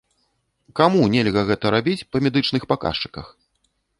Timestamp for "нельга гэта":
1.15-1.65